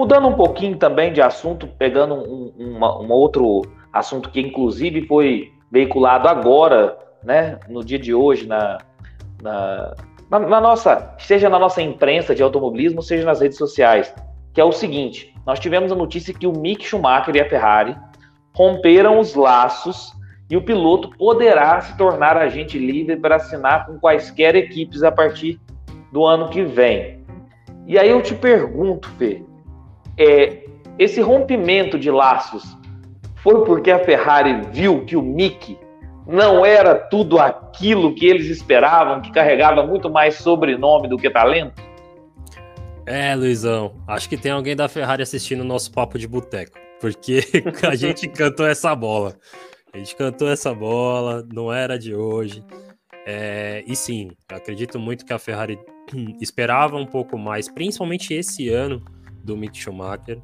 Mudando 0.00 0.28
um 0.28 0.32
pouquinho 0.32 0.78
também 0.78 1.12
de 1.12 1.20
assunto, 1.20 1.66
pegando 1.66 2.14
um, 2.14 2.54
um 2.58 3.12
outro 3.12 3.60
assunto 3.92 4.30
que 4.30 4.40
inclusive 4.40 5.06
foi 5.06 5.52
veiculado 5.70 6.26
agora, 6.26 6.96
né, 7.22 7.60
no 7.68 7.84
dia 7.84 7.98
de 7.98 8.14
hoje, 8.14 8.46
na, 8.46 8.78
na, 9.42 9.94
na, 10.30 10.38
na 10.38 10.58
nossa, 10.58 11.14
seja 11.18 11.50
na 11.50 11.58
nossa 11.58 11.82
imprensa 11.82 12.34
de 12.34 12.42
automobilismo, 12.42 13.02
seja 13.02 13.26
nas 13.26 13.42
redes 13.42 13.58
sociais, 13.58 14.14
que 14.54 14.60
é 14.62 14.64
o 14.64 14.72
seguinte: 14.72 15.34
nós 15.46 15.60
tivemos 15.60 15.92
a 15.92 15.94
notícia 15.94 16.32
que 16.32 16.46
o 16.46 16.58
Mick 16.58 16.82
Schumacher 16.82 17.36
e 17.36 17.40
a 17.42 17.50
Ferrari 17.50 17.94
romperam 18.56 19.20
os 19.20 19.34
laços 19.34 20.14
e 20.48 20.56
o 20.56 20.64
piloto 20.64 21.10
poderá 21.18 21.78
se 21.82 21.94
tornar 21.98 22.38
agente 22.38 22.78
livre 22.78 23.16
para 23.16 23.36
assinar 23.36 23.84
com 23.84 24.00
quaisquer 24.00 24.56
equipes 24.56 25.02
a 25.02 25.12
partir 25.12 25.60
do 26.10 26.24
ano 26.24 26.48
que 26.48 26.62
vem. 26.62 27.22
E 27.86 27.98
aí 27.98 28.08
eu 28.08 28.22
te 28.22 28.34
pergunto, 28.34 29.06
Fê, 29.18 29.42
é, 30.20 30.64
esse 30.98 31.22
rompimento 31.22 31.98
de 31.98 32.10
laços 32.10 32.76
foi 33.36 33.64
porque 33.64 33.90
a 33.90 34.04
Ferrari 34.04 34.60
viu 34.70 35.02
que 35.06 35.16
o 35.16 35.22
Mick 35.22 35.78
não 36.26 36.64
era 36.64 36.94
tudo 36.94 37.38
aquilo 37.38 38.14
que 38.14 38.26
eles 38.26 38.46
esperavam, 38.46 39.22
que 39.22 39.32
carregava 39.32 39.84
muito 39.84 40.10
mais 40.10 40.34
sobrenome 40.34 41.08
do 41.08 41.16
que 41.16 41.30
talento? 41.30 41.82
É, 43.06 43.34
Luizão, 43.34 43.94
acho 44.06 44.28
que 44.28 44.36
tem 44.36 44.52
alguém 44.52 44.76
da 44.76 44.88
Ferrari 44.88 45.22
assistindo 45.22 45.62
o 45.62 45.64
nosso 45.64 45.90
papo 45.90 46.18
de 46.18 46.28
boteco, 46.28 46.78
porque 47.00 47.40
a 47.88 47.94
gente 47.96 48.28
cantou 48.28 48.66
essa 48.66 48.94
bola. 48.94 49.34
A 49.92 49.98
gente 49.98 50.14
cantou 50.14 50.48
essa 50.48 50.72
bola, 50.74 51.44
não 51.52 51.72
era 51.72 51.98
de 51.98 52.14
hoje. 52.14 52.62
É, 53.26 53.82
e 53.86 53.96
sim, 53.96 54.30
acredito 54.52 54.98
muito 54.98 55.24
que 55.24 55.32
a 55.32 55.38
Ferrari 55.38 55.78
esperava 56.40 56.96
um 56.96 57.06
pouco 57.06 57.38
mais, 57.38 57.68
principalmente 57.68 58.34
esse 58.34 58.68
ano 58.68 59.02
do 59.50 59.56
Mick 59.56 59.76
Schumacher, 59.76 60.40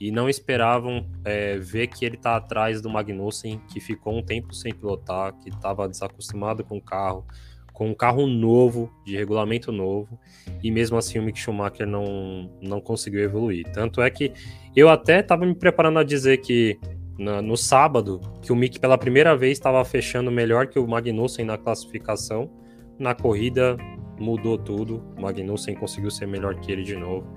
e 0.00 0.10
não 0.10 0.28
esperavam 0.28 1.06
é, 1.24 1.56
ver 1.58 1.88
que 1.88 2.04
ele 2.04 2.16
está 2.16 2.36
atrás 2.36 2.80
do 2.80 2.90
Magnussen, 2.90 3.60
que 3.68 3.80
ficou 3.80 4.16
um 4.16 4.22
tempo 4.22 4.54
sem 4.54 4.72
pilotar, 4.72 5.32
que 5.38 5.48
estava 5.48 5.88
desacostumado 5.88 6.64
com 6.64 6.76
o 6.76 6.82
carro, 6.82 7.24
com 7.72 7.88
um 7.88 7.94
carro 7.94 8.26
novo, 8.26 8.92
de 9.04 9.16
regulamento 9.16 9.70
novo, 9.72 10.18
e 10.62 10.70
mesmo 10.70 10.96
assim 10.96 11.18
o 11.18 11.22
Mick 11.22 11.38
Schumacher 11.38 11.86
não, 11.86 12.50
não 12.60 12.80
conseguiu 12.80 13.20
evoluir. 13.20 13.64
Tanto 13.72 14.00
é 14.00 14.10
que 14.10 14.32
eu 14.74 14.88
até 14.88 15.20
estava 15.20 15.46
me 15.46 15.54
preparando 15.54 15.98
a 15.98 16.04
dizer 16.04 16.38
que 16.38 16.78
na, 17.18 17.42
no 17.42 17.56
sábado, 17.56 18.20
que 18.42 18.52
o 18.52 18.56
Mick 18.56 18.78
pela 18.78 18.96
primeira 18.96 19.36
vez 19.36 19.58
estava 19.58 19.84
fechando 19.84 20.30
melhor 20.30 20.68
que 20.68 20.78
o 20.78 20.86
Magnussen 20.86 21.44
na 21.44 21.58
classificação. 21.58 22.50
Na 22.98 23.14
corrida 23.14 23.76
mudou 24.18 24.58
tudo, 24.58 25.02
o 25.16 25.22
Magnussen 25.22 25.74
conseguiu 25.74 26.10
ser 26.10 26.26
melhor 26.26 26.54
que 26.56 26.70
ele 26.70 26.82
de 26.82 26.96
novo. 26.96 27.32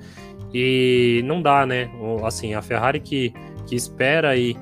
E 0.54 1.22
não 1.26 1.42
dá, 1.42 1.66
né? 1.66 1.90
Assim, 2.26 2.54
a 2.54 2.62
Ferrari 2.62 3.00
que, 3.00 3.34
que 3.66 3.76
espera 3.76 4.30
aí 4.30 4.56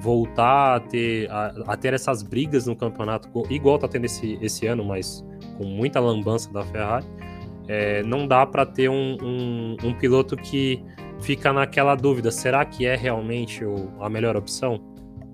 voltar 0.00 0.76
a 0.76 0.80
ter, 0.80 1.30
a, 1.30 1.54
a, 1.68 1.76
ter 1.76 1.94
essas 1.94 2.22
brigas 2.22 2.66
no 2.66 2.74
campeonato, 2.74 3.28
igual 3.48 3.78
tá 3.78 3.86
tendo 3.86 4.04
esse, 4.04 4.36
esse 4.42 4.66
ano, 4.66 4.84
mas 4.84 5.24
com 5.56 5.64
muita 5.64 6.00
lambança 6.00 6.52
da 6.52 6.64
Ferrari, 6.64 7.06
é, 7.68 8.02
não 8.02 8.26
dá 8.26 8.44
para 8.44 8.66
ter 8.66 8.88
um, 8.88 9.16
um, 9.22 9.76
um 9.84 9.94
piloto 9.94 10.36
que 10.36 10.82
fica 11.20 11.52
naquela 11.52 11.94
dúvida: 11.94 12.30
será 12.30 12.64
que 12.64 12.84
é 12.84 12.96
realmente 12.96 13.64
o, 13.64 13.90
a 14.00 14.08
melhor 14.08 14.36
opção? 14.36 14.82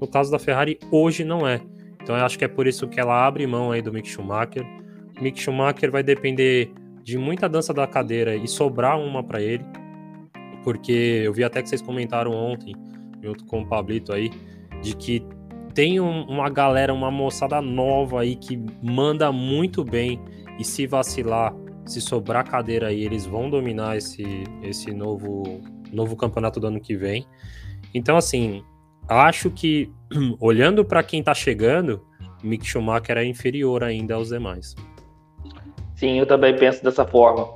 No 0.00 0.06
caso 0.06 0.30
da 0.30 0.38
Ferrari, 0.38 0.78
hoje 0.92 1.24
não 1.24 1.46
é. 1.46 1.60
Então 2.02 2.16
eu 2.16 2.24
acho 2.24 2.38
que 2.38 2.44
é 2.44 2.48
por 2.48 2.66
isso 2.66 2.86
que 2.86 3.00
ela 3.00 3.26
abre 3.26 3.46
mão 3.46 3.72
aí 3.72 3.82
do 3.82 3.92
Mick 3.92 4.08
Schumacher. 4.08 4.64
Mick 5.20 5.40
Schumacher 5.40 5.90
vai 5.90 6.02
depender 6.02 6.70
de 7.02 7.18
muita 7.18 7.48
dança 7.48 7.72
da 7.72 7.86
cadeira 7.86 8.36
e 8.36 8.46
sobrar 8.46 8.98
uma 8.98 9.22
para 9.22 9.40
ele, 9.40 9.64
porque 10.68 11.22
eu 11.24 11.32
vi 11.32 11.42
até 11.42 11.62
que 11.62 11.68
vocês 11.70 11.80
comentaram 11.80 12.30
ontem, 12.30 12.74
junto 13.22 13.42
com 13.46 13.62
o 13.62 13.66
Pablito 13.66 14.12
aí, 14.12 14.30
de 14.82 14.94
que 14.94 15.26
tem 15.72 15.98
um, 15.98 16.24
uma 16.24 16.50
galera, 16.50 16.92
uma 16.92 17.10
moçada 17.10 17.62
nova 17.62 18.20
aí 18.20 18.36
que 18.36 18.62
manda 18.82 19.32
muito 19.32 19.82
bem 19.82 20.20
e 20.58 20.64
se 20.64 20.86
vacilar, 20.86 21.54
se 21.86 22.02
sobrar 22.02 22.46
cadeira 22.46 22.88
aí, 22.88 23.02
eles 23.02 23.24
vão 23.24 23.48
dominar 23.48 23.96
esse, 23.96 24.44
esse 24.62 24.92
novo 24.92 25.42
novo 25.90 26.14
campeonato 26.14 26.60
do 26.60 26.66
ano 26.66 26.80
que 26.80 26.94
vem. 26.94 27.26
Então, 27.94 28.18
assim, 28.18 28.62
acho 29.08 29.50
que, 29.50 29.90
olhando 30.38 30.84
para 30.84 31.02
quem 31.02 31.20
está 31.20 31.32
chegando, 31.32 32.04
Mick 32.44 32.66
Schumacher 32.66 33.16
é 33.16 33.24
inferior 33.24 33.82
ainda 33.82 34.16
aos 34.16 34.28
demais. 34.28 34.76
Sim, 35.94 36.18
eu 36.18 36.26
também 36.26 36.54
penso 36.54 36.84
dessa 36.84 37.06
forma. 37.06 37.48